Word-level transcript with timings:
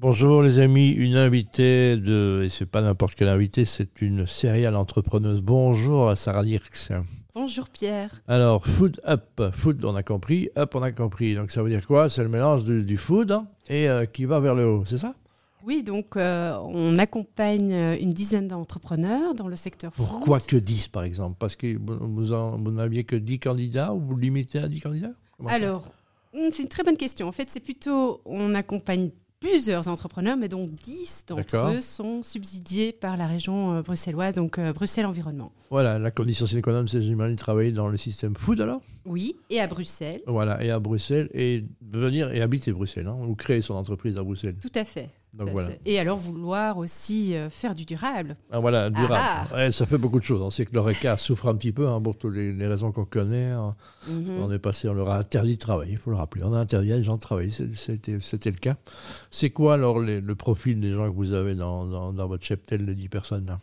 Bonjour 0.00 0.40
les 0.40 0.60
amis, 0.60 0.88
une 0.88 1.16
invitée 1.16 1.98
de, 1.98 2.44
et 2.46 2.48
c'est 2.48 2.64
pas 2.64 2.80
n'importe 2.80 3.14
quelle 3.16 3.28
invitée, 3.28 3.66
c'est 3.66 4.00
une 4.00 4.26
céréale 4.26 4.74
entrepreneuse. 4.74 5.42
Bonjour 5.42 6.08
à 6.08 6.16
Sarah 6.16 6.42
Dirks. 6.42 6.90
Bonjour 7.34 7.68
Pierre. 7.68 8.22
Alors, 8.26 8.66
food 8.66 8.98
up, 9.06 9.42
food 9.52 9.84
on 9.84 9.94
a 9.96 10.02
compris, 10.02 10.48
up 10.56 10.74
on 10.74 10.80
a 10.80 10.90
compris. 10.90 11.34
Donc 11.34 11.50
ça 11.50 11.62
veut 11.62 11.68
dire 11.68 11.86
quoi? 11.86 12.08
C'est 12.08 12.22
le 12.22 12.30
mélange 12.30 12.64
du, 12.64 12.82
du 12.82 12.96
food 12.96 13.30
hein, 13.30 13.46
et 13.68 13.90
euh, 13.90 14.06
qui 14.06 14.24
va 14.24 14.40
vers 14.40 14.54
le 14.54 14.64
haut, 14.64 14.84
c'est 14.86 14.96
ça? 14.96 15.14
Oui, 15.66 15.82
donc 15.82 16.16
euh, 16.16 16.56
on 16.62 16.96
accompagne 16.96 17.74
euh, 17.74 17.98
une 18.00 18.14
dizaine 18.14 18.48
d'entrepreneurs 18.48 19.34
dans 19.34 19.48
le 19.48 19.56
secteur 19.56 19.94
food. 19.94 20.06
Pourquoi 20.06 20.40
que 20.40 20.56
10 20.56 20.88
par 20.88 21.02
exemple? 21.02 21.36
Parce 21.38 21.56
que 21.56 21.76
vous, 21.78 22.72
n'aviez 22.72 23.04
que 23.04 23.16
10 23.16 23.38
candidats 23.38 23.92
ou 23.92 24.00
vous 24.00 24.16
limitez 24.16 24.60
à 24.60 24.68
10 24.68 24.80
candidats? 24.80 25.12
Comment 25.36 25.50
Alors, 25.50 25.92
hmm, 26.32 26.48
c'est 26.52 26.62
une 26.62 26.70
très 26.70 26.84
bonne 26.84 26.96
question. 26.96 27.28
En 27.28 27.32
fait, 27.32 27.50
c'est 27.50 27.60
plutôt, 27.60 28.22
on 28.24 28.54
accompagne 28.54 29.10
plusieurs 29.40 29.88
entrepreneurs, 29.88 30.36
mais 30.36 30.48
dont 30.48 30.68
10 30.84 31.24
d'entre 31.28 31.56
eux 31.56 31.80
sont 31.80 32.22
subsidiés 32.22 32.92
par 32.92 33.16
la 33.16 33.26
région 33.26 33.72
euh, 33.74 33.82
bruxelloise, 33.82 34.34
donc 34.34 34.58
euh, 34.58 34.72
Bruxelles 34.72 35.06
Environnement. 35.06 35.50
Voilà, 35.70 35.98
la 35.98 36.10
condition 36.10 36.44
sine 36.46 36.60
qua 36.60 36.74
non, 36.74 36.86
c'est 36.86 37.02
j'imagine 37.02 37.36
travailler 37.36 37.72
dans 37.72 37.88
le 37.88 37.96
système 37.96 38.36
food 38.36 38.60
alors? 38.60 38.82
Oui, 39.06 39.36
et 39.48 39.60
à 39.60 39.66
Bruxelles, 39.66 40.20
Voilà, 40.26 40.62
et 40.62 40.70
à 40.70 40.78
Bruxelles, 40.78 41.30
et 41.32 41.64
venir 41.80 42.32
et 42.32 42.42
habiter 42.42 42.72
Bruxelles, 42.72 43.06
hein, 43.06 43.18
ou 43.26 43.34
créer 43.34 43.62
son 43.62 43.74
entreprise 43.74 44.18
à 44.18 44.22
Bruxelles. 44.22 44.56
tout 44.60 44.68
à 44.74 44.84
fait. 44.84 45.08
Donc 45.34 45.46
Ça, 45.48 45.52
voilà. 45.52 45.68
c'est- 45.68 45.80
Et 45.84 45.98
alors 46.00 46.18
vouloir 46.18 46.76
aussi 46.78 47.36
euh, 47.36 47.48
faire 47.50 47.74
du 47.74 47.84
durable. 47.84 48.36
Ah, 48.50 48.58
voilà, 48.58 48.90
durable. 48.90 49.14
Ah 49.22 49.46
Ouais, 49.54 49.70
ça 49.70 49.86
fait 49.86 49.96
beaucoup 49.98 50.18
de 50.18 50.24
choses. 50.24 50.42
On 50.42 50.50
sait 50.50 50.66
que 50.66 50.74
l'ORECA 50.74 51.16
souffre 51.18 51.46
un 51.48 51.54
petit 51.54 51.70
peu, 51.72 51.88
hein, 51.88 52.00
pour 52.00 52.18
toutes 52.18 52.34
les, 52.34 52.52
les 52.52 52.66
raisons 52.66 52.90
qu'on 52.90 53.04
connaît. 53.04 53.50
hein. 53.50 53.76
Mhm. 54.08 54.38
On 54.40 54.50
est 54.50 54.58
passé, 54.58 54.88
on 54.88 54.94
leur 54.94 55.08
a 55.08 55.18
interdit 55.18 55.54
de 55.54 55.60
travailler, 55.60 55.92
il 55.92 55.98
faut 55.98 56.10
le 56.10 56.16
rappeler. 56.16 56.42
On 56.44 56.52
a 56.52 56.58
interdit 56.58 56.92
à 56.92 56.96
des 56.96 57.04
gens 57.04 57.14
de 57.14 57.20
travailler, 57.20 57.50
c'est- 57.52 57.72
c'était 57.74 58.18
c'était 58.20 58.50
le 58.50 58.56
cas. 58.58 58.74
C'est 59.30 59.50
quoi 59.50 59.74
alors 59.74 60.00
les- 60.00 60.20
le 60.20 60.34
profil 60.34 60.80
des 60.80 60.92
gens 60.92 61.08
que 61.08 61.14
vous 61.14 61.32
avez 61.32 61.54
dans, 61.54 61.86
dans, 61.86 62.12
dans 62.12 62.26
votre 62.26 62.44
cheptel 62.44 62.84
de 62.84 62.92
10 62.92 63.08
personnes 63.08 63.46
là? 63.46 63.58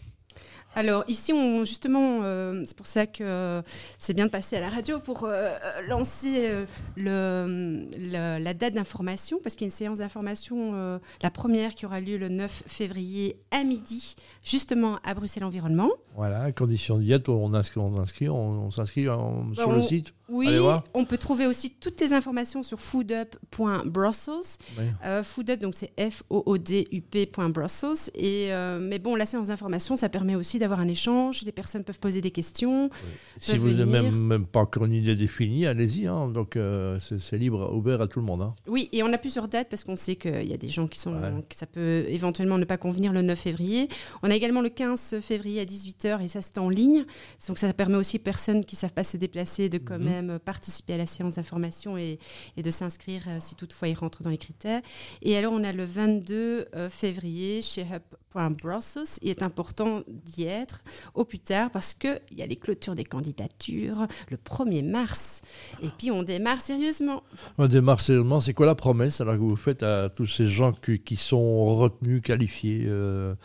Alors 0.79 1.03
ici, 1.07 1.33
on, 1.33 1.65
justement, 1.65 2.19
euh, 2.21 2.61
c'est 2.65 2.77
pour 2.77 2.85
ça 2.87 3.07
que 3.07 3.23
euh, 3.23 3.61
c'est 3.97 4.13
bien 4.13 4.25
de 4.27 4.31
passer 4.31 4.55
à 4.57 4.59
la 4.61 4.69
radio 4.69 4.99
pour 4.99 5.23
euh, 5.23 5.49
lancer 5.87 6.49
le, 6.95 7.87
le- 7.97 8.37
la 8.43 8.53
date 8.53 8.75
d'information, 8.75 9.39
parce 9.41 9.55
qu'il 9.55 9.65
y 9.65 9.69
a 9.69 9.71
une 9.71 9.75
séance 9.75 9.97
d'information, 9.99 10.99
la 11.21 11.31
première 11.31 11.73
qui 11.75 11.85
aura 11.85 11.99
lieu 11.99 12.17
le 12.17 12.29
9 12.29 12.63
février 12.67 13.37
à 13.51 13.63
midi, 13.63 14.15
justement 14.43 14.99
à 15.03 15.13
Bruxelles 15.13 15.43
Environnement. 15.43 15.89
Voilà, 16.15 16.51
conditions 16.51 16.97
de 16.97 17.03
diète, 17.03 17.27
on 17.29 17.53
inscrit, 17.53 17.79
on 17.79 17.97
inscrit, 17.99 18.29
on, 18.29 18.65
on 18.65 18.71
s'inscrit 18.71 19.09
en- 19.09 19.53
sur 19.53 19.69
Bah, 19.69 19.75
le 19.75 19.81
site. 19.81 20.13
Oui, 20.29 20.47
on 20.93 21.05
peut 21.05 21.17
trouver 21.17 21.45
aussi 21.47 21.71
toutes 21.71 21.99
les 22.01 22.11
informations 22.13 22.61
sur 22.63 22.79
foodup.brussels. 22.81 24.57
Oui. 24.77 24.83
Euh, 25.05 25.23
foodup, 25.23 25.59
donc 25.59 25.73
c'est 25.75 25.91
F-O-O-D-U-P.brussels. 25.97 28.11
Et, 28.15 28.47
euh, 28.51 28.79
mais 28.81 28.99
bon, 28.99 29.15
la 29.15 29.25
séance 29.25 29.47
d'information, 29.47 29.95
ça 29.95 30.09
permet 30.09 30.35
aussi 30.35 30.59
d'avoir 30.59 30.79
un 30.79 30.87
échange. 30.87 31.43
Les 31.43 31.51
personnes 31.51 31.83
peuvent 31.83 31.99
poser 31.99 32.21
des 32.21 32.31
questions. 32.31 32.89
Si 33.37 33.57
vous 33.57 33.69
n'avez 33.69 33.85
même, 33.85 34.15
même 34.15 34.45
pas 34.45 34.61
encore 34.61 34.85
une 34.85 34.93
idée 34.93 35.15
définie, 35.15 35.65
allez-y. 35.65 36.07
hein. 36.07 36.27
Donc 36.27 36.55
euh, 36.55 36.99
c'est 36.99 37.19
c'est 37.19 37.37
libre, 37.37 37.73
ouvert 37.73 38.01
à 38.01 38.07
tout 38.07 38.19
le 38.19 38.25
monde. 38.25 38.41
hein. 38.41 38.53
Oui, 38.67 38.89
et 38.91 39.03
on 39.03 39.11
a 39.13 39.17
plusieurs 39.17 39.47
dates 39.47 39.69
parce 39.69 39.83
qu'on 39.83 39.95
sait 39.95 40.15
qu'il 40.15 40.47
y 40.47 40.53
a 40.53 40.57
des 40.57 40.67
gens 40.67 40.87
qui 40.87 40.99
sont, 40.99 41.13
Ouais. 41.13 41.31
que 41.49 41.55
ça 41.55 41.65
peut 41.65 42.05
éventuellement 42.07 42.57
ne 42.57 42.65
pas 42.65 42.77
convenir 42.77 43.13
le 43.13 43.21
9 43.21 43.37
février. 43.39 43.87
On 44.23 44.29
a 44.29 44.35
également 44.35 44.61
le 44.61 44.69
15 44.69 45.19
février 45.21 45.61
à 45.61 45.65
18h 45.65 46.21
et 46.23 46.27
ça 46.27 46.41
c'est 46.41 46.57
en 46.57 46.69
ligne. 46.69 47.05
Donc 47.47 47.57
ça 47.57 47.71
permet 47.73 47.95
aussi 47.97 48.17
aux 48.17 48.19
personnes 48.19 48.63
qui 48.63 48.75
ne 48.75 48.79
savent 48.79 48.93
pas 48.93 49.03
se 49.03 49.17
déplacer 49.17 49.69
de 49.69 49.77
quand 49.77 49.97
Mhm. 49.97 50.16
Participer 50.43 50.93
à 50.93 50.97
la 50.97 51.05
séance 51.05 51.35
d'information 51.35 51.97
et, 51.97 52.19
de 52.57 52.71
s'inscrire 52.71 53.23
euh, 53.27 53.37
si 53.39 53.55
toutefois 53.55 53.87
ils 53.87 53.93
rentrent 53.93 54.23
dans 54.23 54.29
les 54.29 54.37
critères. 54.37 54.81
Et 55.21 55.37
alors 55.37 55.53
on 55.53 55.63
a 55.63 55.71
le 55.71 55.85
22 55.85 56.67
euh, 56.75 56.89
février 56.89 57.61
chez 57.61 57.83
Hub.Brussels. 57.83 59.19
Il 59.21 59.29
est 59.29 59.43
important 59.43 60.03
d'y 60.07 60.43
être 60.43 60.81
au 61.13 61.25
plus 61.25 61.39
tard 61.39 61.71
parce 61.71 61.93
qu'il 61.93 62.19
y 62.35 62.41
a 62.41 62.45
les 62.45 62.55
clôtures 62.55 62.95
des 62.95 63.03
candidatures 63.03 64.07
le 64.29 64.37
1er 64.37 64.83
mars. 64.83 65.41
Et 65.81 65.89
puis 65.97 66.11
on 66.11 66.23
démarre 66.23 66.61
sérieusement. 66.61 67.23
On 67.57 67.67
démarre 67.67 67.99
sérieusement. 67.99 68.39
C'est 68.39 68.53
quoi 68.53 68.65
la 68.65 68.75
promesse 68.75 69.21
alors 69.21 69.35
que 69.35 69.39
vous 69.39 69.55
faites 69.55 69.83
à 69.83 70.09
tous 70.09 70.27
ces 70.27 70.47
gens 70.47 70.73
qui, 70.73 70.99
qui 70.99 71.15
sont 71.15 71.65
retenus, 71.75 72.21
qualifiés, 72.21 72.85
euh, 72.87 73.35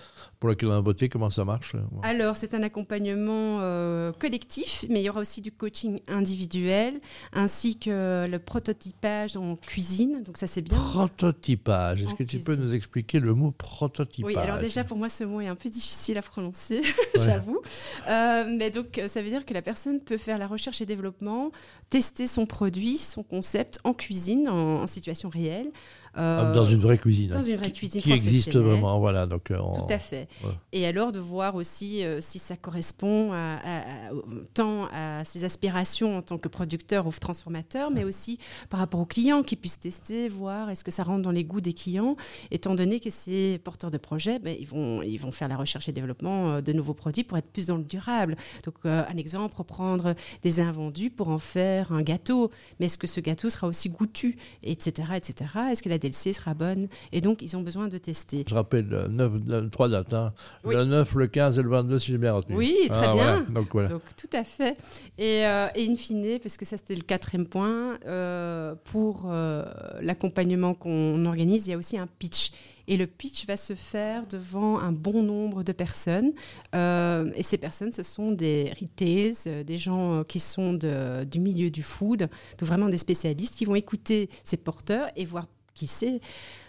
pour 0.43 0.49
lesquels 0.49 0.71
on 0.71 0.73
a 0.73 0.81
voté 0.81 1.09
Comment 1.09 1.31
ça 1.31 1.45
marche 1.45 1.77
Alors, 2.03 2.37
c'est 2.37 2.53
un 2.53 2.65
accompagnement 2.65 3.59
euh, 3.61 4.11
collectif, 4.11 4.85
mais 4.91 5.01
il 5.01 5.05
y 5.05 5.09
aura 5.09 5.21
aussi 5.21 5.41
du 5.41 5.53
coaching 5.53 6.01
individuel, 6.09 7.01
ainsi 7.33 7.79
que 7.79 8.27
le 8.29 8.39
prototypage 8.41 9.37
en 9.37 9.55
cuisine. 9.55 10.25
Donc 10.25 10.39
ça, 10.39 10.49
c'est 10.49 10.61
bien. 10.61 10.77
Prototypage. 10.77 12.03
Est-ce 12.03 12.15
que 12.17 12.25
tu 12.25 12.41
peux 12.41 12.57
nous 12.57 12.75
expliquer 12.75 13.21
le 13.21 13.35
mot 13.35 13.53
prototypage? 13.53 14.33
Oui, 14.35 14.37
alors 14.37 14.59
déjà 14.59 14.83
pour 14.83 14.97
moi 14.99 15.09
ce 15.09 15.23
mot 15.23 15.41
est 15.41 15.47
un 15.47 15.55
peu 15.55 15.69
difficile 15.71 16.19
à 16.19 16.23
prononcer, 16.23 16.81
Ouais. 17.15 17.23
j'avoue. 17.25 17.61
Euh, 18.09 18.45
mais 18.59 18.71
donc 18.73 19.01
ça 19.07 19.23
veut 19.23 19.29
dire 19.29 19.47
que 19.47 19.55
la 19.55 19.63
personne 19.63 20.01
peut 20.01 20.17
faire 20.17 20.39
la 20.39 20.49
recherche 20.49 20.81
et 20.81 20.87
développement, 20.87 21.53
tester 21.89 22.27
son 22.27 22.47
produit, 22.47 22.99
son 22.99 23.23
concept 23.23 23.79
en 23.85 23.95
cuisine, 23.95 24.49
en, 24.49 24.83
en 24.83 24.87
situation 24.89 25.29
réelle. 25.29 25.71
Euh, 26.19 26.53
Dans 26.53 26.65
une 26.65 26.79
vraie 26.81 26.99
cuisine. 26.99 27.31
dans 27.31 27.39
hein, 27.39 27.43
une 27.43 27.57
vraie 27.57 27.67
qui- 27.71 27.79
cuisine 27.79 28.03
Qui 28.03 28.13
existe 28.13 28.51
professionnelle. 28.51 28.73
vraiment. 28.81 28.99
Voilà. 29.01 29.27
Donc, 29.27 29.51
euh, 29.51 29.59
on- 29.59 29.73
Tout 29.87 29.93
à 29.93 29.99
fait. 29.99 30.29
Ouais. 30.45 30.51
Et 30.73 30.87
alors 30.87 31.11
de 31.13 31.19
voir 31.19 31.55
aussi 31.55 32.05
euh, 32.05 32.21
si 32.21 32.39
ça 32.39 32.55
correspond 32.57 33.33
à, 33.33 33.37
à- 33.65 33.79
à- 33.81 34.11
tant 34.55 34.89
à 34.93 35.25
ses 35.25 35.45
aspirations 35.45 36.19
en 36.19 36.23
tant 36.23 36.37
que 36.39 36.49
producteur 36.49 37.07
ou 37.07 37.13
transformateur, 37.13 37.91
mais 37.91 38.05
aussi 38.05 38.39
par 38.69 38.81
rapport 38.81 39.01
aux 39.01 39.07
clients 39.07 39.43
qui 39.43 39.57
puissent 39.57 39.81
tester, 39.81 40.29
voir 40.29 40.69
est-ce 40.71 40.85
que 40.85 40.91
ça 40.91 41.03
rentre 41.03 41.23
dans 41.23 41.31
les 41.31 41.45
goûts 41.45 41.61
des 41.63 41.73
clients, 41.73 42.17
étant 42.51 42.75
donné 42.75 43.01
que 43.01 43.11
ces 43.11 43.59
porteurs 43.59 43.91
de 43.91 43.99
projets, 43.99 44.39
ben, 44.39 44.55
ils, 44.59 44.67
vont, 44.67 45.03
ils 45.03 45.19
vont 45.19 45.33
faire 45.33 45.49
la 45.49 45.57
recherche 45.57 45.89
et 45.89 45.93
développement 45.93 46.61
de 46.61 46.73
nouveaux 46.73 46.95
produits 46.95 47.25
pour 47.25 47.39
être 47.39 47.51
plus 47.51 47.67
dans 47.69 47.77
le 47.77 47.85
durable. 47.85 48.37
Donc 48.65 48.75
euh, 48.85 49.03
un 49.09 49.17
exemple, 49.17 49.57
reprendre 49.57 50.15
des 50.43 50.61
invendus 50.61 51.11
pour 51.11 51.29
en 51.29 51.39
faire 51.39 51.93
un 51.93 52.03
gâteau, 52.03 52.51
mais 52.81 52.87
est-ce 52.87 52.99
que 52.99 53.07
ce 53.07 53.21
gâteau 53.21 53.49
sera 53.51 53.67
aussi 53.67 53.89
goûtu, 53.89 54.37
etc. 54.63 55.09
etc. 55.17 55.51
Est-ce 55.71 55.83
que 55.83 55.89
la 55.89 55.99
DLC 56.03 56.33
sera 56.33 56.55
bonne 56.55 56.89
Et 57.13 57.21
donc 57.21 57.41
ils 57.43 57.57
ont 57.57 57.63
besoin 57.63 57.89
de 57.89 57.97
tester. 57.99 58.45
Je 58.49 58.55
rappelle 58.55 58.89
euh, 58.93 59.09
neuf- 59.09 59.33
euh, 59.51 59.69
trois 59.69 59.89
dates. 59.89 60.13
hein. 60.13 60.33
Oui. 60.65 60.75
Le 60.75 60.85
9, 60.85 61.15
le 61.15 61.27
15 61.29 61.59
et 61.59 61.63
le 61.63 61.71
22, 61.71 61.99
si 61.99 62.13
j'ai 62.13 62.19
bien 62.19 62.33
retenu. 62.35 62.55
Oui, 62.57 62.77
très 62.91 63.07
Ah, 63.07 63.13
bien. 63.13 63.25
voilà. 63.37 63.41
Donc 63.51 63.69
voilà. 63.73 63.89
Donc 63.89 64.03
tout 64.17 64.31
à 64.37 64.45
fait. 64.45 64.77
Et, 65.19 65.47
euh, 65.47 65.69
et 65.75 65.89
in 65.89 65.97
fine, 65.97 66.39
parce 66.43 66.57
que 66.57 66.65
ça 66.65 66.77
c'était 66.77 66.95
le 66.97 67.03
quatrième 67.03 67.47
point, 67.47 67.99
euh, 68.07 68.75
pour 68.85 69.27
euh, 69.31 69.65
l'accompagnement 70.03 70.75
qu'on 70.75 71.25
organise, 71.25 71.67
il 71.67 71.71
y 71.71 71.75
a 71.75 71.79
aussi 71.79 71.97
un 71.99 72.07
pitch. 72.07 72.51
Et 72.89 72.97
le 72.97 73.07
pitch 73.07 73.47
va 73.47 73.57
se 73.57 73.75
faire 73.77 74.27
devant 74.27 74.81
un 74.81 74.91
bon 74.91 75.23
nombre 75.23 75.63
de 75.63 75.71
personnes. 75.71 76.33
Euh, 76.75 77.31
et 77.37 77.45
ces 77.45 77.57
personnes, 77.57 77.93
ce 77.93 78.03
sont 78.03 78.33
des 78.33 78.73
retails, 78.81 79.65
des 79.65 79.79
gens 79.79 80.25
qui 80.25 80.41
sont 80.41 80.73
de- 80.73 81.23
du 81.25 81.39
milieu 81.39 81.71
du 81.71 81.83
food, 81.85 82.21
donc 82.59 82.69
vraiment 82.69 82.89
des 82.89 82.99
spécialistes 82.99 83.55
qui 83.55 83.65
vont 83.67 83.77
écouter 83.77 84.29
ces 84.43 84.57
porteurs 84.57 85.09
et 85.15 85.25
voir 85.25 85.47
qui 85.75 85.87
sait 85.87 86.21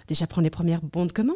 déjà 0.08 0.28
prendre 0.28 0.44
les 0.44 0.50
premières 0.50 0.82
bons 0.82 1.06
de 1.06 1.12
commande. 1.14 1.36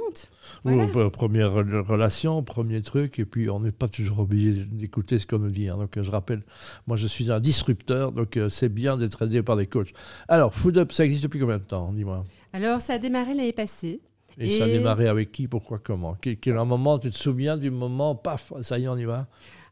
Voilà. 0.63 0.85
Ou, 0.85 0.99
euh, 0.99 1.09
première 1.09 1.51
re- 1.51 1.79
relation, 1.79 2.43
premier 2.43 2.81
truc, 2.81 3.17
et 3.19 3.25
puis 3.25 3.49
on 3.49 3.59
n'est 3.61 3.71
pas 3.71 3.87
toujours 3.87 4.19
obligé 4.19 4.65
d'écouter 4.65 5.19
ce 5.19 5.25
qu'on 5.27 5.39
nous 5.39 5.49
dit. 5.49 5.69
hein. 5.69 5.77
Donc 5.77 5.95
euh, 5.97 6.03
je 6.03 6.11
rappelle, 6.11 6.43
moi 6.85 6.97
je 6.97 7.07
suis 7.07 7.31
un 7.31 7.39
disrupteur, 7.39 8.11
donc 8.11 8.35
euh, 8.37 8.49
c'est 8.49 8.69
bien 8.69 8.97
d'être 8.97 9.25
aidé 9.25 9.41
par 9.41 9.55
des 9.55 9.67
coachs. 9.67 9.93
Alors, 10.27 10.53
Food 10.53 10.77
Up, 10.77 10.91
ça 10.91 11.05
existe 11.05 11.23
depuis 11.23 11.39
combien 11.39 11.59
de 11.59 11.63
temps 11.63 11.93
Dis-moi? 11.93 12.25
Alors 12.53 12.81
ça 12.81 12.93
a 12.93 12.97
démarré 12.97 13.33
l'année 13.33 13.53
passée. 13.53 14.01
Et, 14.39 14.51
ça 14.59 14.65
a 14.65 14.67
démarré 14.67 15.07
avec 15.07 15.31
qui? 15.31 15.47
Pourquoi? 15.47 15.79
Comment? 15.79 16.15
Quel, 16.21 16.37
quel 16.37 16.57
un 16.57 16.65
moment, 16.65 16.99
tu 16.99 17.09
te 17.09 17.15
souviens 17.15 17.57
du 17.57 17.71
moment, 17.71 18.13
paf, 18.15 18.53
ça 18.61 18.77
y 18.77 18.83
est, 18.83 18.87
on 18.87 18.95
y 18.97 19.05
va? 19.05 19.27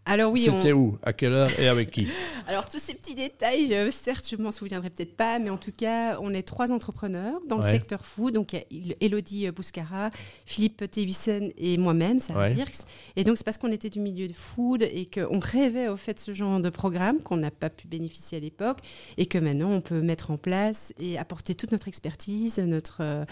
Alors 0.08 0.32
oui, 0.32 0.48
on- 0.52 0.60
C'était 0.60 0.72
où? 0.72 0.98
À 1.02 1.14
quelle 1.14 1.34
heure 1.34 1.60
et 1.60 1.68
avec 1.68 1.90
qui? 1.90 2.08
Alors 2.48 2.70
tous 2.70 2.78
ces 2.78 2.94
petits 2.94 3.16
détails, 3.16 3.74
euh, 3.74 3.90
certes, 3.90 4.28
je 4.30 4.36
m'en 4.36 4.52
souviendrai 4.52 4.92
peut-être 4.92 5.16
pas, 5.18 5.40
mais 5.40 5.50
en 5.50 5.58
tout 5.58 5.72
cas, 5.76 6.20
on 6.22 6.32
est 6.32 6.44
trois 6.44 6.72
entrepreneurs 6.72 7.40
dans 7.48 7.58
Ouais. 7.60 7.66
le 7.72 7.78
secteur 7.80 8.06
food. 8.06 8.36
Donc 8.36 8.54
il 8.70 8.88
y 8.88 8.92
a 8.92 8.96
Elodie 9.02 9.50
Bouscara, 9.50 10.12
Philippe 10.46 10.90
Tewissen 10.92 11.52
et 11.58 11.78
moi-même, 11.78 12.20
Sarah 12.20 12.50
Ouais. 12.50 12.56
Et 13.16 13.24
donc 13.24 13.38
c'est 13.38 13.44
parce 13.44 13.58
qu'on 13.58 13.72
était 13.72 13.90
du 13.90 14.00
milieu 14.00 14.28
de 14.28 14.34
food 14.34 14.84
et 14.84 15.08
qu'on 15.08 15.40
rêvait 15.40 15.88
au 15.88 15.96
fait 15.96 16.14
de 16.14 16.20
ce 16.20 16.34
genre 16.34 16.60
de 16.60 16.70
programme 16.70 17.20
qu'on 17.22 17.38
n'a 17.38 17.50
pas 17.52 17.72
pu 17.72 17.88
bénéficier 17.88 18.38
à 18.38 18.42
l'époque 18.42 18.80
et 19.18 19.26
que 19.26 19.40
maintenant 19.40 19.72
on 19.72 19.82
peut 19.82 20.02
mettre 20.02 20.30
en 20.30 20.38
place 20.38 20.94
et 21.00 21.18
apporter 21.18 21.56
toute 21.56 21.72
notre 21.72 21.88
expertise, 21.88 22.60
notre 22.60 22.98
euh, 23.02 23.26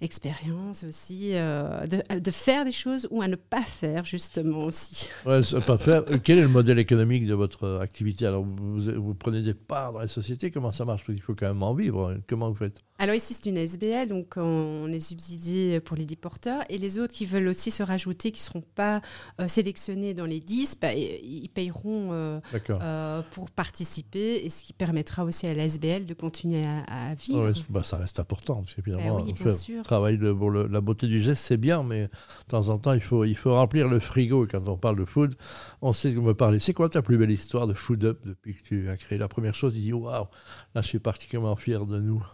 expérience 0.00 0.84
aussi, 0.84 1.30
euh, 1.34 1.86
de, 1.86 2.02
de 2.18 2.30
faire 2.30 2.64
des 2.64 2.72
choses 2.72 3.08
ou 3.10 3.20
à 3.22 3.28
ne 3.28 3.36
pas 3.36 3.62
faire 3.62 4.04
justement 4.04 4.64
aussi. 4.64 5.08
Ouais, 5.26 5.42
ça 5.42 5.60
pas 5.60 5.78
faire. 5.78 6.04
quel 6.22 6.38
est 6.38 6.42
le 6.42 6.48
modèle 6.48 6.78
économique 6.78 7.26
de 7.26 7.34
votre 7.34 7.80
activité 7.80 8.26
Alors, 8.26 8.44
vous, 8.44 8.80
vous, 8.80 9.14
prenez 9.14 9.42
des 9.42 9.54
parts 9.54 9.92
dans 9.92 10.00
les 10.00 10.08
sociétés, 10.08 10.50
comment 10.50 10.72
ça 10.72 10.84
marche 10.84 11.04
Il 11.08 11.20
faut 11.20 11.34
quand 11.34 11.46
même 11.46 11.62
en 11.62 11.74
vivre. 11.74 12.16
Comment 12.28 12.50
vous 12.50 12.56
faites 12.56 12.82
Alors 12.98 13.14
ici, 13.14 13.34
c'est 13.34 13.48
une 13.48 13.56
SBL, 13.56 14.08
donc 14.08 14.34
on 14.36 14.90
est 14.92 15.00
subsidié 15.00 15.80
pour 15.80 15.96
les 15.96 16.04
10 16.04 16.16
porteurs. 16.16 16.62
Et 16.68 16.78
les 16.78 16.98
autres 16.98 17.12
qui 17.12 17.26
veulent 17.26 17.48
aussi 17.48 17.70
se 17.70 17.82
rajouter, 17.82 18.30
qui 18.30 18.40
ne 18.40 18.44
seront 18.44 18.64
pas 18.74 19.00
euh, 19.40 19.48
sélectionnés 19.48 20.14
dans 20.14 20.26
les 20.26 20.40
10, 20.40 20.78
bah, 20.80 20.92
ils 20.94 21.48
payeront 21.48 22.10
euh, 22.12 22.40
euh, 22.70 23.22
pour 23.32 23.50
participer, 23.50 24.44
et 24.44 24.50
ce 24.50 24.62
qui 24.62 24.72
permettra 24.72 25.24
aussi 25.24 25.46
à 25.46 25.54
la 25.54 25.64
SBL 25.64 26.06
de 26.06 26.14
continuer 26.14 26.64
à, 26.64 27.14
vivre. 27.14 27.52
bah, 27.70 27.82
ça 27.82 27.96
reste 27.96 28.20
important, 28.20 28.56
parce 28.56 28.74
qu'évidemment, 28.74 29.24
bah 29.24 29.82
travail 29.84 30.18
de, 30.18 30.34
la 30.70 30.80
beauté 30.80 31.06
du 31.06 31.20
geste, 31.20 31.42
c'est 31.42 31.56
bien, 31.56 31.82
mais 31.82 32.02
de 32.04 32.10
temps 32.48 32.68
en 32.68 32.78
temps, 32.78 32.92
il 32.92 33.00
faut, 33.00 33.24
il 33.24 33.36
faut 33.36 33.54
remplir 33.54 33.88
le 33.88 34.00
frigo. 34.00 34.46
Quand 34.50 34.68
on 34.68 34.76
parle 34.76 34.96
de 34.96 35.04
food, 35.04 35.34
on 35.82 35.92
sait 35.92 36.09
me 36.16 36.34
parler. 36.34 36.58
C'est 36.58 36.74
quoi 36.74 36.88
ta 36.88 37.02
plus 37.02 37.18
belle 37.18 37.30
histoire 37.30 37.66
de 37.66 37.74
Food 37.74 38.04
Up 38.04 38.20
depuis 38.24 38.54
que 38.54 38.62
tu 38.62 38.88
as 38.88 38.96
créé 38.96 39.18
la 39.18 39.28
première 39.28 39.54
chose? 39.54 39.76
Il 39.76 39.82
dit 39.82 39.92
Waouh, 39.92 40.26
là, 40.74 40.82
je 40.82 40.86
suis 40.86 40.98
particulièrement 40.98 41.56
fier 41.56 41.86
de 41.86 41.98
nous 41.98 42.24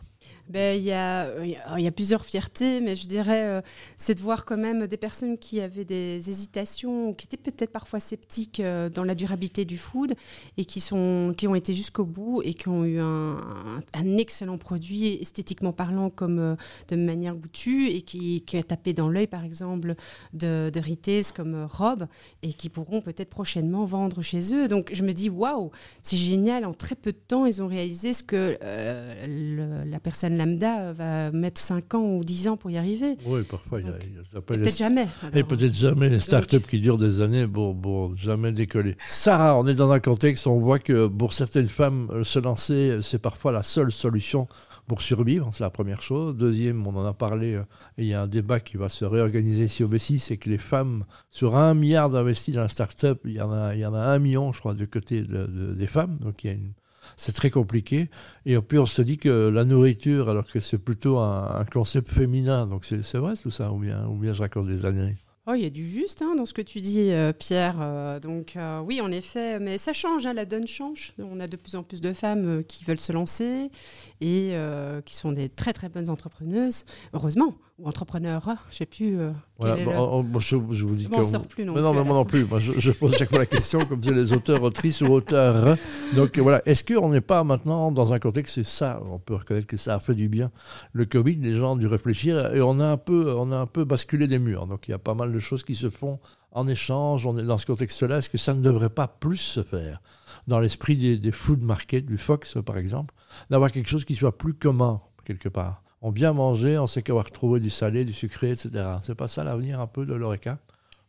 ben, 0.48 0.78
il, 0.78 0.84
y 0.84 0.92
a, 0.92 1.90
plusieurs 1.90 2.24
fiertés, 2.24 2.80
mais 2.80 2.94
je 2.94 3.08
dirais, 3.08 3.44
euh, 3.46 3.60
c'est 3.96 4.14
de 4.14 4.20
voir 4.20 4.44
quand 4.44 4.56
même 4.56 4.86
des 4.86 4.96
personnes 4.96 5.38
qui 5.38 5.60
avaient 5.60 5.84
des 5.84 6.30
hésitations, 6.30 7.14
qui 7.14 7.26
étaient 7.26 7.36
peut-être 7.36 7.72
parfois 7.72 7.98
sceptiques 7.98 8.60
euh, 8.60 8.88
dans 8.88 9.02
la 9.02 9.16
durabilité 9.16 9.64
du 9.64 9.76
food, 9.76 10.14
et 10.56 10.64
qui, 10.64 10.78
sont, 10.78 11.32
qui 11.36 11.48
ont 11.48 11.56
été 11.56 11.74
jusqu'au 11.74 12.04
bout 12.04 12.42
et 12.44 12.54
qui 12.54 12.68
ont 12.68 12.84
eu 12.84 13.00
un, 13.00 13.38
excellent 14.18 14.56
produit, 14.56 15.14
esthétiquement 15.20 15.72
parlant, 15.72 16.10
comme 16.10 16.38
euh, 16.38 16.56
de 16.88 16.96
manière 16.96 17.34
goûtue, 17.34 17.88
et 17.88 18.02
qui, 18.02 18.44
a 18.56 18.62
tapé 18.62 18.92
dans 18.92 19.08
l'œil, 19.08 19.26
par 19.26 19.44
exemple, 19.44 19.96
de, 20.32 20.70
de 20.72 20.80
Rites 20.80 21.32
comme 21.34 21.66
Rob, 21.68 22.06
et 22.42 22.52
qui 22.52 22.68
pourront 22.68 23.00
peut-être 23.00 23.30
prochainement 23.30 23.84
vendre 23.84 24.22
chez 24.22 24.54
eux. 24.54 24.68
Donc 24.68 24.90
je 24.92 25.02
me 25.02 25.12
dis, 25.12 25.28
waouh, 25.28 25.72
c'est 26.02 26.16
génial, 26.16 26.64
en 26.64 26.72
très 26.72 26.94
peu 26.94 27.10
de 27.10 27.18
temps, 27.18 27.46
ils 27.46 27.60
ont 27.62 27.66
réalisé 27.66 28.12
ce 28.12 28.22
que 28.22 28.56
la 28.60 30.00
personne 30.00 30.35
lambda 30.36 30.80
euh, 30.80 30.92
va 30.92 31.32
mettre 31.32 31.60
5 31.60 31.94
ans 31.94 32.16
ou 32.16 32.24
10 32.24 32.48
ans 32.48 32.56
pour 32.56 32.70
y 32.70 32.78
arriver. 32.78 33.16
Oui, 33.24 33.42
parfois. 33.42 33.80
il 33.80 33.86
y 33.86 34.36
a, 34.36 34.40
peut-être 34.40 34.76
jamais. 34.76 35.08
et 35.34 35.42
peut-être 35.42 35.74
jamais 35.74 36.08
les 36.08 36.20
startups 36.20 36.60
qui 36.60 36.80
durent 36.80 36.98
des 36.98 37.20
années 37.20 37.46
pour, 37.46 38.16
jamais 38.16 38.52
décoller. 38.52 38.96
Sarah, 39.06 39.58
on 39.58 39.66
est 39.66 39.74
dans 39.74 39.90
un 39.90 40.00
contexte 40.00 40.46
où 40.46 40.50
on 40.50 40.60
voit 40.60 40.78
que 40.78 41.06
pour 41.06 41.32
certaines 41.32 41.68
femmes, 41.68 42.08
euh, 42.12 42.24
se 42.24 42.38
lancer, 42.38 42.98
c'est 43.02 43.20
parfois 43.20 43.52
la 43.52 43.62
seule 43.62 43.92
solution 43.92 44.46
pour 44.86 45.02
survivre, 45.02 45.50
c'est 45.52 45.64
la 45.64 45.70
première 45.70 46.02
chose. 46.02 46.36
Deuxième, 46.36 46.86
on 46.86 46.94
en 46.96 47.04
a 47.04 47.12
parlé, 47.12 47.54
euh, 47.54 47.62
et 47.98 48.02
il 48.02 48.08
y 48.08 48.14
a 48.14 48.22
un 48.22 48.28
débat 48.28 48.60
qui 48.60 48.76
va 48.76 48.88
se 48.88 49.04
réorganiser 49.04 49.64
ici 49.64 49.82
au 49.82 49.88
B6, 49.88 50.18
c'est 50.18 50.36
que 50.36 50.48
les 50.48 50.58
femmes, 50.58 51.04
sur 51.30 51.56
un 51.56 51.74
milliard 51.74 52.08
d'investis 52.08 52.54
dans 52.54 52.62
la 52.62 52.68
start-up, 52.68 53.20
il 53.24 53.32
y, 53.32 53.40
en 53.40 53.50
a, 53.50 53.74
il 53.74 53.80
y 53.80 53.86
en 53.86 53.94
a 53.94 54.00
un 54.00 54.18
million, 54.18 54.52
je 54.52 54.60
crois, 54.60 54.74
du 54.74 54.86
côté 54.86 55.22
des 55.22 55.86
femmes. 55.86 56.18
Donc 56.20 56.44
il 56.44 56.46
y 56.46 56.50
a 56.50 56.52
une 56.54 56.72
c'est 57.16 57.32
très 57.32 57.50
compliqué. 57.50 58.10
Et 58.44 58.58
puis 58.60 58.78
on 58.78 58.86
se 58.86 59.02
dit 59.02 59.18
que 59.18 59.48
la 59.48 59.64
nourriture, 59.64 60.30
alors 60.30 60.46
que 60.46 60.60
c'est 60.60 60.78
plutôt 60.78 61.18
un, 61.18 61.64
concept 61.72 62.10
féminin, 62.10 62.66
donc 62.66 62.84
c'est 62.84 63.18
vrai 63.18 63.34
tout 63.36 63.50
ça, 63.50 63.72
ou 63.72 63.78
bien, 63.78 64.06
ou 64.06 64.16
bien 64.16 64.32
je 64.32 64.42
raconte 64.42 64.68
des 64.68 64.86
années 64.86 65.16
Oh, 65.48 65.54
il 65.54 65.62
y 65.62 65.66
a 65.66 65.70
du 65.70 65.88
juste 65.88 66.22
hein, 66.22 66.34
dans 66.34 66.44
ce 66.44 66.52
que 66.52 66.60
tu 66.60 66.80
dis, 66.80 67.12
euh, 67.12 67.32
Pierre. 67.32 67.76
Euh, 67.80 68.18
donc 68.18 68.56
euh, 68.56 68.80
oui, 68.80 69.00
en 69.00 69.12
effet, 69.12 69.60
mais 69.60 69.78
ça 69.78 69.92
change, 69.92 70.26
hein, 70.26 70.32
la 70.32 70.44
donne 70.44 70.66
change. 70.66 71.12
On 71.20 71.38
a 71.38 71.46
de 71.46 71.54
plus 71.54 71.76
en 71.76 71.84
plus 71.84 72.00
de 72.00 72.12
femmes 72.12 72.64
qui 72.64 72.82
veulent 72.84 72.98
se 72.98 73.12
lancer 73.12 73.70
et 74.20 74.54
qui 75.04 75.14
sont 75.14 75.30
des 75.30 75.48
très 75.48 75.72
très 75.72 75.88
bonnes 75.88 76.10
entrepreneuses, 76.10 76.84
heureusement, 77.12 77.54
ou 77.78 77.88
entrepreneurs, 77.88 78.42
je 78.44 78.50
ne 78.50 78.56
sais 78.72 78.86
plus. 78.86 79.18
Voilà, 79.58 79.76
je, 79.76 80.56
vous 80.56 80.94
dis 80.94 81.08
que... 81.08 81.22
sort 81.22 81.46
plus 81.46 81.64
non 81.64 81.74
mais 81.74 81.82
non, 81.82 81.92
mais 81.92 82.04
moi 82.04 82.14
non 82.14 82.24
plus. 82.24 82.44
Moi, 82.44 82.58
je, 82.60 82.90
pose 82.92 83.14
chaque 83.16 83.28
fois 83.28 83.38
la 83.38 83.46
question, 83.46 83.80
comme 83.80 83.98
disaient 83.98 84.14
les 84.14 84.32
auteurs, 84.32 84.62
autrices 84.62 85.02
ou 85.02 85.12
auteurs. 85.12 85.76
Donc 86.14 86.38
voilà, 86.38 86.62
est-ce 86.64 86.84
qu'on 86.84 87.10
n'est 87.10 87.20
pas 87.20 87.44
maintenant 87.44 87.92
dans 87.92 88.12
un 88.12 88.18
contexte, 88.18 88.54
c'est 88.54 88.64
ça, 88.64 89.02
on 89.10 89.18
peut 89.18 89.34
reconnaître 89.34 89.66
que 89.66 89.76
ça 89.76 89.94
a 89.94 90.00
fait 90.00 90.14
du 90.14 90.28
bien. 90.28 90.50
Le 90.92 91.04
Covid, 91.04 91.36
les 91.36 91.56
gens 91.56 91.72
ont 91.72 91.76
dû 91.76 91.86
réfléchir 91.86 92.54
et 92.54 92.62
on 92.62 92.80
a 92.80 92.86
un 92.86 92.96
peu, 92.96 93.34
on 93.36 93.52
a 93.52 93.58
un 93.58 93.66
peu 93.66 93.84
basculé 93.84 94.26
des 94.26 94.38
murs. 94.38 94.66
Donc 94.66 94.88
il 94.88 94.92
y 94.92 94.94
a 94.94 94.98
pas 94.98 95.14
mal 95.14 95.32
de 95.32 95.38
choses 95.38 95.62
qui 95.62 95.74
se 95.74 95.90
font 95.90 96.18
en 96.52 96.66
échange. 96.68 97.26
On 97.26 97.36
est 97.36 97.44
dans 97.44 97.58
ce 97.58 97.66
contexte-là. 97.66 98.18
Est-ce 98.18 98.30
que 98.30 98.38
ça 98.38 98.54
ne 98.54 98.62
devrait 98.62 98.90
pas 98.90 99.08
plus 99.08 99.36
se 99.36 99.62
faire 99.62 100.00
dans 100.46 100.60
l'esprit 100.60 100.96
des, 100.96 101.18
des 101.18 101.32
food 101.32 101.62
market, 101.62 102.06
du 102.06 102.16
Fox 102.16 102.56
par 102.64 102.78
exemple, 102.78 103.14
d'avoir 103.50 103.70
quelque 103.70 103.88
chose 103.88 104.04
qui 104.06 104.14
soit 104.14 104.36
plus 104.36 104.54
commun 104.54 105.00
quelque 105.24 105.50
part? 105.50 105.82
Bien 106.12 106.32
manger, 106.32 106.78
on 106.78 106.86
sait 106.86 107.02
qu'on 107.02 107.14
va 107.14 107.22
retrouver 107.22 107.60
du 107.60 107.70
salé, 107.70 108.04
du 108.04 108.12
sucré, 108.12 108.50
etc. 108.50 108.84
C'est 109.02 109.14
pas 109.14 109.28
ça 109.28 109.44
l'avenir 109.44 109.80
un 109.80 109.86
peu 109.86 110.06
de 110.06 110.14
l'ORECA? 110.14 110.58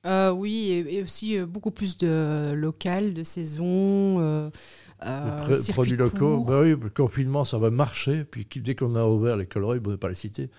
Euh, 0.06 0.32
oui, 0.32 0.70
et, 0.72 1.02
aussi 1.02 1.38
euh, 1.38 1.46
beaucoup 1.46 1.72
plus 1.72 1.98
de 1.98 2.54
local, 2.56 3.14
de 3.14 3.24
saison, 3.24 4.22
euh, 4.22 4.50
produits 5.74 5.98
locaux. 5.98 6.44
Bah 6.46 6.62
oui, 6.62 6.70
le 6.70 6.90
confinement, 6.90 7.44
ça 7.44 7.58
va 7.58 7.70
marcher. 7.70 8.24
Puis 8.24 8.48
dès 8.62 8.76
qu'on 8.76 8.96
a 8.96 9.06
ouvert 9.06 9.36
les 9.36 9.46
coloris, 9.46 9.82
ne 9.82 9.96
pas 9.96 10.10
les 10.10 10.16
citer, 10.16 10.50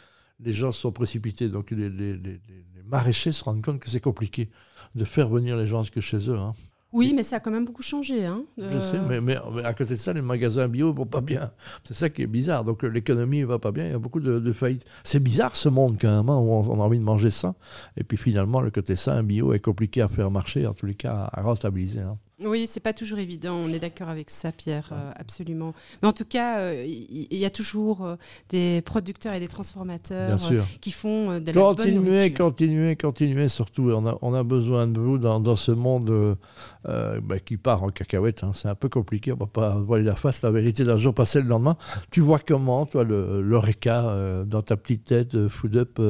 les 0.41 0.53
gens 0.53 0.71
se 0.71 0.81
sont 0.81 0.93
précipités. 0.93 1.49
Donc 1.49 1.71
les, 1.71 1.89
les, 1.89 2.41
maraîchers 2.85 3.33
se 3.33 3.45
rendent 3.45 3.65
compte 3.65 3.81
que 3.81 3.89
c'est 3.89 4.01
compliqué 4.01 4.51
de 4.95 5.05
faire 5.05 5.29
venir 5.29 5.57
les 5.57 5.67
gens 5.67 5.83
que 5.85 6.01
chez 6.01 6.29
eux. 6.29 6.39
Hein. 6.39 6.53
Oui, 6.93 7.13
mais 7.15 7.23
ça 7.23 7.37
a 7.37 7.41
quand 7.41 7.51
même 7.51 7.67
beaucoup 7.67 7.83
changé. 7.83 8.25
Hein, 8.25 8.45
Je 8.57 8.79
sais, 8.79 8.99
mais, 9.07 9.21
mais, 9.21 9.37
à 9.65 9.75
côté 9.75 9.95
de 9.95 9.99
ça, 9.99 10.15
les 10.15 10.23
magasins 10.23 10.69
bio 10.69 10.93
vont 10.93 11.05
pas 11.05 11.21
bien. 11.21 11.51
C'est 11.85 11.95
ça 11.95 12.09
qui 12.09 12.23
est 12.23 12.27
bizarre. 12.27 12.65
Donc 12.65 12.83
euh, 12.83 12.89
l'économie 12.89 13.43
va 13.43 13.59
pas 13.59 13.73
bien, 13.73 13.87
il 13.87 13.91
y 13.93 13.95
a 13.95 13.99
beaucoup 13.99 14.21
de, 14.21 14.53
faillites. 14.53 14.87
C'est 15.05 15.23
bizarre 15.23 15.55
ce 15.55 15.69
monde 15.69 15.99
quand 16.01 16.09
même, 16.09 16.31
hein, 16.31 16.39
où 16.39 16.51
on, 16.51 16.81
a 16.81 16.85
envie 16.85 16.99
de 16.99 17.05
manger 17.05 17.31
ça. 17.31 17.55
Et 17.97 18.05
puis 18.05 18.17
finalement, 18.17 18.61
le 18.61 18.71
côté 18.71 18.97
sain, 18.97 19.23
bio, 19.23 19.53
est 19.53 19.61
compliqué 19.61 20.01
à 20.01 20.09
faire 20.09 20.31
marcher, 20.31 20.67
en 20.67 20.73
tous 20.73 20.87
les 20.87 20.95
cas 20.95 21.29
à 21.31 21.43
rentabiliser. 21.43 22.01
Hein. 22.01 22.19
Oui, 22.45 22.67
c'est 22.69 22.81
pas 22.81 22.93
toujours 22.93 23.19
évident. 23.19 23.55
On 23.55 23.69
est 23.73 23.81
d'accord 23.81 24.09
avec 24.09 24.31
ça, 24.31 24.53
Pierre, 24.53 24.91
euh, 24.93 25.11
absolument. 25.17 25.75
Mais 26.01 26.09
en 26.09 26.13
tout 26.13 26.25
cas, 26.25 26.61
euh, 26.61 26.85
il 26.87 27.37
y, 27.37 27.45
a 27.45 27.51
toujours 27.51 28.05
euh, 28.05 28.15
des 28.49 28.81
producteurs 28.83 29.35
et 29.35 29.41
des 29.41 29.49
transformateurs 29.49 30.39
qui 30.81 30.93
font 30.93 31.41
de 31.41 31.47
la 31.47 31.53
continuez, 31.53 32.31
bonne 32.31 32.35
Continuez, 32.35 32.97
continuez, 32.97 33.49
surtout. 33.49 33.91
On 33.91 34.07
a, 34.07 34.17
on 34.23 34.35
a 34.35 34.45
besoin 34.45 34.87
de 34.87 35.01
vous 35.01 35.19
dans, 35.19 35.41
dans 35.41 35.57
ce 35.57 35.73
monde 35.73 36.37
bah, 36.85 37.41
qui 37.45 37.57
part 37.57 37.83
en 37.83 37.89
cacahuète. 37.89 38.45
Hein. 38.45 38.53
C'est 38.55 38.69
un 38.69 38.77
peu 38.77 38.89
compliqué. 38.89 39.33
On 39.33 39.37
va 39.37 39.47
pas 39.47 39.75
voiler 39.75 40.05
la 40.05 40.15
face. 40.15 40.43
La 40.43 40.53
vérité 40.53 40.85
d'un 40.85 40.97
jour 40.97 41.15
passer 41.15 41.43
le 41.43 41.49
lendemain. 41.49 41.77
Tu 42.13 42.21
vois 42.21 42.39
comment, 42.39 42.87
toi, 42.87 43.03
l'ORECA, 43.05 44.45
dans 44.47 44.63
ta 44.63 44.77
petite 44.77 45.05
tête, 45.05 45.49
Food 45.49 45.77
Up, 45.77 46.01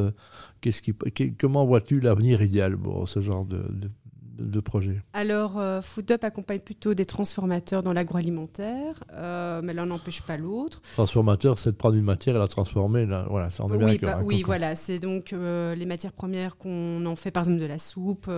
qu'est-ce 0.60 0.82
qui, 0.82 0.94
comment 1.38 1.64
vois-tu 1.64 2.00
l'avenir 2.00 2.42
idéal 2.42 2.76
pour 2.76 3.08
ce 3.08 3.22
genre 3.22 3.44
de, 3.44 3.56
de 3.56 3.88
projets 4.60 5.00
Alors, 5.12 5.58
euh, 5.58 5.82
Food 5.82 6.10
Up 6.12 6.24
accompagne 6.24 6.60
plutôt 6.60 6.94
des 6.94 7.04
transformateurs 7.04 7.82
dans 7.82 7.92
l'agroalimentaire, 7.92 9.02
euh, 9.12 9.60
mais 9.62 9.74
l'un 9.74 9.86
n'empêche 9.86 10.22
pas 10.22 10.36
l'autre. 10.36 10.80
Transformateur, 10.94 11.58
c'est 11.58 11.72
de 11.72 11.76
prendre 11.76 11.96
une 11.96 12.04
matière 12.04 12.36
et 12.36 12.38
la 12.38 12.48
transformer. 12.48 13.06
Là, 13.06 13.26
voilà, 13.28 13.50
ça 13.50 13.64
en 13.64 13.72
est 13.72 13.76
oui, 13.76 13.98
bien 13.98 14.10
bah, 14.10 14.20
oui, 14.24 14.42
voilà, 14.42 14.74
c'est 14.74 14.98
donc 14.98 15.32
euh, 15.32 15.74
les 15.74 15.86
matières 15.86 16.12
premières 16.12 16.56
qu'on 16.56 17.04
en 17.04 17.16
fait, 17.16 17.30
par 17.30 17.42
exemple 17.42 17.60
de 17.60 17.66
la 17.66 17.78
soupe, 17.78 18.30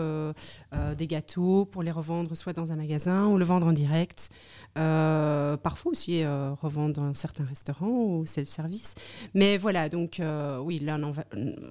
des 0.98 1.06
gâteaux, 1.06 1.64
pour 1.64 1.82
les 1.82 1.90
revendre 1.90 2.36
soit 2.36 2.52
dans 2.52 2.72
un 2.72 2.76
magasin 2.76 3.26
ou 3.26 3.38
le 3.38 3.44
vendre 3.44 3.66
en 3.66 3.72
direct. 3.72 4.30
parfois 4.74 5.92
aussi 5.92 6.24
revendre 6.24 7.00
dans 7.00 7.14
certains 7.14 7.44
restaurants 7.44 7.88
ou 7.88 8.26
self-service. 8.26 8.94
Mais 9.34 9.56
voilà, 9.56 9.88
donc 9.88 10.20
oui, 10.62 10.78
là, 10.78 10.98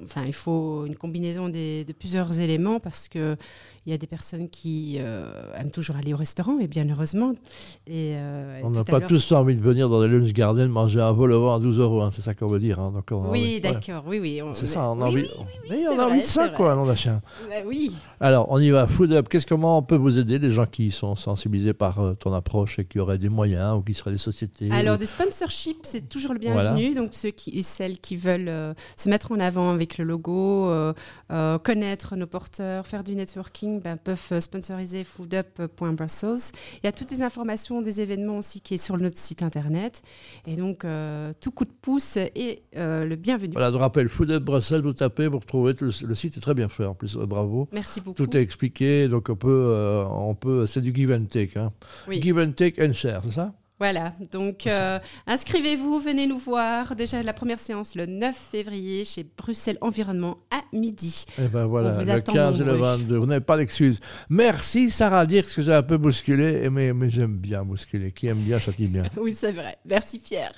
enfin, 0.04 0.24
il 0.26 0.34
faut 0.34 0.86
une 0.86 0.96
combinaison 0.96 1.50
de 1.50 1.92
plusieurs 1.94 2.40
éléments 2.40 2.80
parce 2.80 3.08
que 3.08 3.38
il 3.86 3.92
y 3.92 3.96
a 3.96 3.98
des 3.98 4.08
personnes 4.08 4.19
qui 4.52 4.98
euh, 5.00 5.32
aiment 5.56 5.72
toujours 5.72 5.96
aller 5.96 6.14
au 6.14 6.18
restaurant, 6.18 6.60
et 6.60 6.68
bien 6.68 6.88
heureusement. 6.90 7.34
Et, 7.88 8.14
euh, 8.16 8.62
on 8.64 8.72
n'a 8.72 8.84
pas 8.84 9.02
tous 9.02 9.32
envie 9.32 9.56
de 9.56 9.62
venir 9.62 9.90
dans 9.90 10.02
les 10.02 10.08
lunch 10.08 10.32
garden 10.34 10.70
manger 10.70 11.02
un 11.02 11.12
vol 11.12 11.34
à 11.34 11.60
12 11.60 11.80
euros, 11.80 12.02
hein, 12.02 12.10
c'est 12.12 12.22
ça 12.22 12.34
qu'on 12.34 12.48
veut 12.48 12.60
dire. 12.60 12.80
Hein, 12.80 12.92
donc 12.92 13.06
oui, 13.32 13.60
d'accord, 13.62 14.04
oui, 14.08 14.20
oui. 14.20 14.42
C'est 14.54 14.68
ça, 14.68 14.90
on 14.90 15.02
a 15.02 15.06
envie, 15.06 15.26
oui, 15.70 15.86
on 15.90 16.00
a 16.00 16.06
envie 16.06 16.20
de 16.20 16.24
ça, 16.24 16.50
quoi, 16.50 16.76
non, 16.76 16.94
chien. 16.96 17.22
Bah, 17.50 17.56
oui. 17.66 17.96
Alors, 18.20 18.48
on 18.50 18.60
y 18.60 18.70
va. 18.70 18.88
Food 18.88 19.14
Up, 19.14 19.30
qu'est-ce 19.30 19.48
comment 19.48 19.78
on 19.78 19.84
peut 19.84 19.96
vous 19.96 20.20
aider, 20.20 20.40
les 20.40 20.52
gens 20.52 20.66
qui 20.66 20.92
sont 20.92 21.16
sensibilisés 21.16 21.74
par 21.74 22.00
euh, 22.00 22.14
ton 22.14 22.34
approche 22.34 22.80
et 22.80 22.86
qui 22.86 23.00
auraient 23.00 23.18
des 23.18 23.30
moyens 23.30 23.78
ou 23.78 23.82
qui 23.82 23.94
seraient 23.94 24.12
des 24.12 24.18
sociétés 24.18 24.70
Alors, 24.72 24.98
du 24.98 25.06
sponsorship, 25.06 25.78
c'est 25.84 26.10
toujours 26.10 26.34
le 26.34 26.40
bienvenu. 26.40 26.94
Donc, 26.94 27.10
ceux 27.14 27.32
qui, 27.32 27.52
et 27.58 27.64
celles 27.64 28.00
qui 28.00 28.16
veulent 28.16 28.76
se 28.98 29.10
mettre 29.10 29.32
en 29.32 29.40
avant 29.40 29.72
avec 29.72 29.98
le 29.98 30.06
logo, 30.06 30.72
connaître 31.64 32.16
nos 32.16 32.28
porteurs, 32.28 32.86
faire 32.86 33.04
du 33.04 33.16
networking, 33.16 33.80
ben, 33.82 33.98
peuvent 34.10 34.38
euh, 34.38 34.42
sponsoriser 34.42 35.04
foodup.brussels. 35.04 36.52
Il 36.82 36.86
y 36.86 36.88
a 36.88 36.92
toutes 36.92 37.12
les 37.12 37.22
informations 37.22 37.82
des 37.82 38.02
événements 38.02 38.40
aussi 38.40 38.60
qui 38.60 38.74
est 38.74 38.84
sur 38.84 38.98
notre 38.98 39.18
site 39.18 39.44
internet. 39.44 40.02
Et 40.48 40.56
donc, 40.56 40.84
euh, 40.84 41.32
tout 41.40 41.52
coup 41.52 41.66
de 41.66 41.74
pouce 41.82 42.18
est 42.18 42.64
euh, 42.76 43.06
le 43.06 43.16
bienvenu. 43.16 43.54
Voilà, 43.54 43.72
je 43.72 43.78
rappelle, 43.78 44.10
Food 44.10 44.32
Brussels, 44.40 44.82
vous 44.82 44.94
tapez, 44.94 45.28
vous 45.28 45.40
retrouvez, 45.40 45.76
le, 45.80 46.16
site 46.16 46.38
est 46.38 46.42
très 46.42 46.56
bien 46.56 46.70
fait 46.70 46.86
en 46.86 46.96
plus, 46.96 47.18
bravo. 47.18 47.68
Merci 47.72 48.02
beaucoup. 48.02 48.26
Tout 48.26 48.36
est 48.36 48.42
expliqué, 48.42 49.08
donc 49.08 49.30
on 49.30 49.36
peut, 49.36 50.04
on 50.10 50.34
peut 50.34 50.66
c'est 50.66 50.82
du 50.82 50.94
give 50.94 51.12
and 51.12 51.26
take. 51.26 51.58
Hein. 51.58 51.72
Give 52.10 52.40
and 52.40 52.54
take 52.54 52.84
and 52.84 52.94
share, 52.94 53.22
c'est 53.24 53.34
ça? 53.34 53.54
Voilà, 53.80 54.14
donc 54.32 54.68
euh, 54.68 55.00
inscrivez-vous, 55.26 56.00
venez 56.00 56.28
nous 56.28 56.38
voir. 56.38 56.98
Déjà 56.98 57.24
la 57.24 57.32
première 57.32 57.60
séance 57.60 57.96
le 57.96 58.06
9 58.06 58.36
février 58.36 59.06
chez 59.06 59.26
Bruxelles 59.38 59.78
Environnement 59.80 60.36
à 60.52 60.62
midi. 60.74 61.24
Et 61.42 61.48
ben 61.48 61.66
voilà, 61.66 61.94
vous 61.94 62.06
le 62.06 62.12
attend 62.12 62.34
15 62.34 62.60
et 62.60 62.64
le 62.66 62.72
nombreux. 62.74 62.98
22. 62.98 63.18
Vous 63.18 63.26
n'avez 63.26 63.46
pas 63.46 63.56
d'excuses. 63.56 64.02
Merci 64.30 64.92
Sarah 64.92 65.26
dire 65.26 65.44
que 65.46 65.62
j'ai 65.62 65.74
un 65.74 65.84
peu 65.84 65.98
bousculé, 65.98 66.70
mais, 66.70 66.92
mais 66.92 67.10
j'aime 67.10 67.38
bien 67.38 67.64
bousculer. 67.64 68.12
Qui 68.12 68.28
aime 68.28 68.40
bien, 68.40 68.60
châtie 68.60 68.88
bien. 68.88 69.04
Oui, 69.18 69.34
c'est 69.34 69.54
vrai. 69.54 69.78
Merci 69.86 70.20
Pierre. 70.20 70.54